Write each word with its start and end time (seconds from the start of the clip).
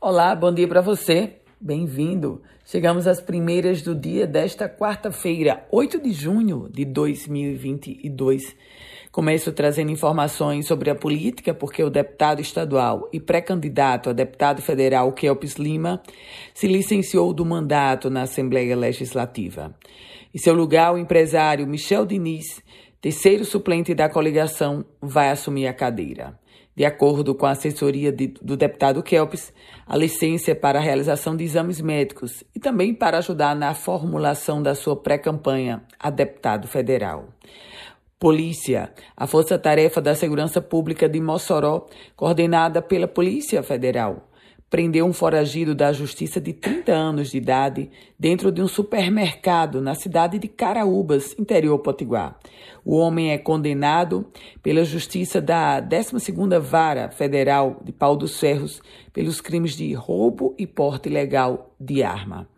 Olá, 0.00 0.32
bom 0.36 0.54
dia 0.54 0.68
para 0.68 0.80
você. 0.80 1.40
Bem-vindo. 1.60 2.40
Chegamos 2.64 3.08
às 3.08 3.20
primeiras 3.20 3.82
do 3.82 3.96
dia 3.96 4.28
desta 4.28 4.68
quarta-feira, 4.68 5.66
8 5.72 6.00
de 6.00 6.12
junho 6.12 6.68
de 6.70 6.84
2022. 6.84 8.54
Começo 9.10 9.50
trazendo 9.50 9.90
informações 9.90 10.68
sobre 10.68 10.88
a 10.88 10.94
política, 10.94 11.52
porque 11.52 11.82
o 11.82 11.90
deputado 11.90 12.40
estadual 12.40 13.08
e 13.12 13.18
pré-candidato 13.18 14.08
a 14.08 14.12
deputado 14.12 14.62
federal 14.62 15.12
Kelps 15.12 15.54
Lima 15.54 16.00
se 16.54 16.68
licenciou 16.68 17.32
do 17.32 17.44
mandato 17.44 18.08
na 18.08 18.22
Assembleia 18.22 18.76
Legislativa. 18.76 19.74
Em 20.32 20.38
seu 20.38 20.54
lugar, 20.54 20.94
o 20.94 20.98
empresário 20.98 21.66
Michel 21.66 22.06
Diniz, 22.06 22.62
terceiro 23.00 23.44
suplente 23.44 23.96
da 23.96 24.08
coligação, 24.08 24.84
vai 25.02 25.28
assumir 25.30 25.66
a 25.66 25.74
cadeira. 25.74 26.38
De 26.78 26.84
acordo 26.84 27.34
com 27.34 27.44
a 27.44 27.50
assessoria 27.50 28.12
de, 28.12 28.28
do 28.40 28.56
deputado 28.56 29.02
Kelps, 29.02 29.52
a 29.84 29.96
licença 29.96 30.52
é 30.52 30.54
para 30.54 30.78
a 30.78 30.80
realização 30.80 31.36
de 31.36 31.42
exames 31.42 31.80
médicos 31.80 32.44
e 32.54 32.60
também 32.60 32.94
para 32.94 33.18
ajudar 33.18 33.56
na 33.56 33.74
formulação 33.74 34.62
da 34.62 34.76
sua 34.76 34.94
pré-campanha 34.94 35.82
a 35.98 36.08
deputado 36.08 36.68
federal. 36.68 37.30
Polícia, 38.16 38.92
a 39.16 39.26
Força-Tarefa 39.26 40.00
da 40.00 40.14
Segurança 40.14 40.60
Pública 40.60 41.08
de 41.08 41.20
Mossoró, 41.20 41.88
coordenada 42.14 42.80
pela 42.80 43.08
Polícia 43.08 43.60
Federal, 43.64 44.27
prendeu 44.70 45.06
um 45.06 45.12
foragido 45.12 45.74
da 45.74 45.92
justiça 45.92 46.40
de 46.40 46.52
30 46.52 46.92
anos 46.92 47.30
de 47.30 47.38
idade 47.38 47.90
dentro 48.18 48.52
de 48.52 48.60
um 48.60 48.68
supermercado 48.68 49.80
na 49.80 49.94
cidade 49.94 50.38
de 50.38 50.48
Caraúbas, 50.48 51.34
interior 51.38 51.78
potiguar. 51.78 52.38
O 52.84 52.96
homem 52.96 53.30
é 53.30 53.38
condenado 53.38 54.26
pela 54.62 54.84
justiça 54.84 55.40
da 55.40 55.80
12ª 55.80 56.60
Vara 56.60 57.10
Federal 57.10 57.80
de 57.82 57.92
Pau 57.92 58.16
dos 58.16 58.38
Ferros 58.38 58.82
pelos 59.12 59.40
crimes 59.40 59.76
de 59.76 59.92
roubo 59.94 60.54
e 60.58 60.66
porte 60.66 61.08
ilegal 61.08 61.74
de 61.80 62.02
arma. 62.02 62.48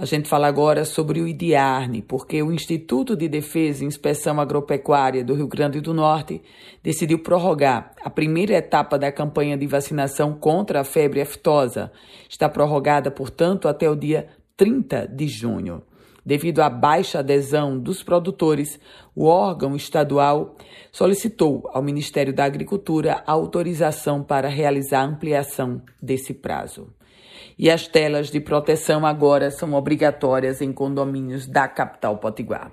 A 0.00 0.04
gente 0.04 0.28
fala 0.28 0.46
agora 0.46 0.84
sobre 0.84 1.20
o 1.20 1.26
IDIARNE, 1.26 2.02
porque 2.02 2.40
o 2.40 2.52
Instituto 2.52 3.16
de 3.16 3.26
Defesa 3.26 3.82
e 3.82 3.86
Inspeção 3.88 4.40
Agropecuária 4.40 5.24
do 5.24 5.34
Rio 5.34 5.48
Grande 5.48 5.80
do 5.80 5.92
Norte 5.92 6.40
decidiu 6.80 7.18
prorrogar 7.18 7.90
a 8.04 8.08
primeira 8.08 8.54
etapa 8.54 8.96
da 8.96 9.10
campanha 9.10 9.58
de 9.58 9.66
vacinação 9.66 10.34
contra 10.34 10.82
a 10.82 10.84
febre 10.84 11.20
aftosa. 11.20 11.90
Está 12.30 12.48
prorrogada, 12.48 13.10
portanto, 13.10 13.66
até 13.66 13.90
o 13.90 13.96
dia 13.96 14.28
30 14.56 15.08
de 15.08 15.26
junho. 15.26 15.82
Devido 16.24 16.60
à 16.60 16.70
baixa 16.70 17.18
adesão 17.18 17.76
dos 17.76 18.00
produtores, 18.00 18.78
o 19.16 19.24
órgão 19.24 19.74
estadual 19.74 20.54
solicitou 20.92 21.68
ao 21.72 21.82
Ministério 21.82 22.32
da 22.32 22.44
Agricultura 22.44 23.24
autorização 23.26 24.22
para 24.22 24.46
realizar 24.46 25.00
a 25.00 25.06
ampliação 25.06 25.82
desse 26.00 26.32
prazo. 26.32 26.86
E 27.58 27.70
as 27.70 27.88
telas 27.88 28.30
de 28.30 28.38
proteção 28.38 29.04
agora 29.04 29.50
são 29.50 29.74
obrigatórias 29.74 30.60
em 30.60 30.72
condomínios 30.72 31.46
da 31.46 31.66
capital 31.66 32.18
potiguar. 32.18 32.70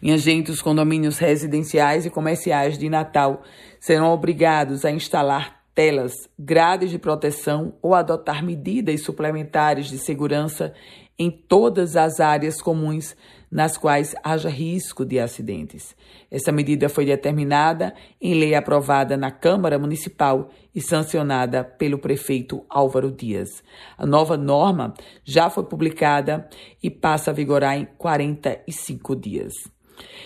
Minha 0.00 0.18
gente, 0.18 0.50
os 0.50 0.60
condomínios 0.60 1.18
residenciais 1.18 2.04
e 2.04 2.10
comerciais 2.10 2.76
de 2.76 2.90
Natal 2.90 3.42
serão 3.80 4.12
obrigados 4.12 4.84
a 4.84 4.90
instalar 4.90 5.62
telas, 5.74 6.12
grades 6.38 6.90
de 6.90 6.98
proteção 6.98 7.74
ou 7.80 7.94
adotar 7.94 8.44
medidas 8.44 9.02
suplementares 9.02 9.86
de 9.86 9.98
segurança 9.98 10.74
em 11.18 11.30
todas 11.30 11.96
as 11.96 12.20
áreas 12.20 12.60
comuns 12.60 13.16
nas 13.50 13.76
quais 13.76 14.14
haja 14.22 14.48
risco 14.48 15.04
de 15.04 15.18
acidentes. 15.18 15.94
Essa 16.30 16.50
medida 16.50 16.88
foi 16.88 17.04
determinada 17.04 17.94
em 18.20 18.34
lei 18.34 18.54
aprovada 18.54 19.16
na 19.16 19.30
Câmara 19.30 19.78
Municipal 19.78 20.50
e 20.74 20.80
sancionada 20.80 21.64
pelo 21.64 21.98
prefeito 21.98 22.64
Álvaro 22.68 23.10
Dias. 23.10 23.62
A 23.96 24.04
nova 24.04 24.36
norma 24.36 24.94
já 25.24 25.48
foi 25.48 25.64
publicada 25.64 26.48
e 26.82 26.90
passa 26.90 27.30
a 27.30 27.34
vigorar 27.34 27.76
em 27.76 27.84
45 27.96 29.16
dias. 29.16 29.75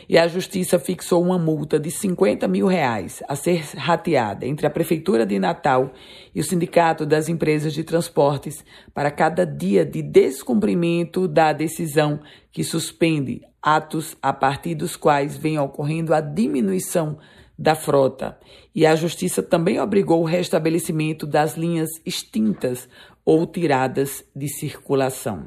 E 0.09 0.19
a 0.19 0.27
Justiça 0.27 0.79
fixou 0.79 1.23
uma 1.23 1.39
multa 1.39 1.79
de 1.79 1.91
50 1.91 2.49
mil 2.49 2.67
reais 2.67 3.23
a 3.29 3.37
ser 3.37 3.63
rateada 3.77 4.47
entre 4.47 4.67
a 4.67 4.71
Prefeitura 4.71 5.25
de 5.25 5.39
Natal 5.39 5.93
e 6.35 6.41
o 6.41 6.45
Sindicato 6.45 7.07
das 7.07 7.29
Empresas 7.29 7.73
de 7.73 7.85
Transportes 7.85 8.65
para 8.93 9.11
cada 9.11 9.45
dia 9.45 9.85
de 9.85 10.03
descumprimento 10.03 11.29
da 11.29 11.53
decisão 11.53 12.21
que 12.51 12.65
suspende 12.65 13.43
atos 13.63 14.17
a 14.23 14.33
partir 14.33 14.75
dos 14.75 14.97
quais 14.97 15.37
vem 15.37 15.59
ocorrendo 15.59 16.15
a 16.15 16.21
diminuição 16.21 17.19
da 17.59 17.75
frota. 17.75 18.39
E 18.75 18.87
a 18.87 18.97
Justiça 18.97 19.43
também 19.43 19.79
obrigou 19.79 20.23
o 20.23 20.27
restabelecimento 20.27 21.27
das 21.27 21.57
linhas 21.57 21.91
extintas 22.07 22.89
ou 23.25 23.47
tiradas 23.47 24.25
de 24.35 24.49
circulação. 24.49 25.47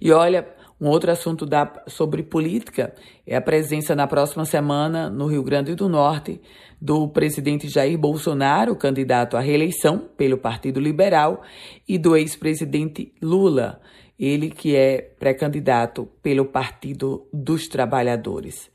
E 0.00 0.10
olha, 0.10 0.48
um 0.80 0.88
outro 0.88 1.10
assunto 1.10 1.46
da, 1.46 1.70
sobre 1.86 2.22
política 2.22 2.94
é 3.26 3.36
a 3.36 3.40
presença 3.40 3.94
na 3.94 4.06
próxima 4.06 4.44
semana 4.44 5.08
no 5.08 5.26
Rio 5.26 5.42
Grande 5.42 5.74
do 5.74 5.88
Norte 5.88 6.40
do 6.80 7.08
presidente 7.08 7.68
Jair 7.68 7.96
Bolsonaro, 7.96 8.76
candidato 8.76 9.36
à 9.36 9.40
reeleição 9.40 9.98
pelo 10.16 10.36
Partido 10.36 10.80
Liberal, 10.80 11.42
e 11.88 11.96
do 11.96 12.16
ex-presidente 12.16 13.12
Lula, 13.22 13.80
ele 14.18 14.50
que 14.50 14.76
é 14.76 15.00
pré-candidato 15.18 16.08
pelo 16.22 16.44
Partido 16.44 17.26
dos 17.32 17.68
Trabalhadores. 17.68 18.70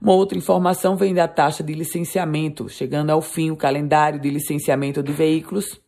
Uma 0.00 0.14
outra 0.14 0.38
informação 0.38 0.96
vem 0.96 1.12
da 1.12 1.26
taxa 1.26 1.62
de 1.62 1.74
licenciamento, 1.74 2.68
chegando 2.68 3.10
ao 3.10 3.20
fim 3.20 3.50
o 3.50 3.56
calendário 3.56 4.20
de 4.20 4.30
licenciamento 4.30 5.02
de 5.02 5.12
veículos. 5.12 5.80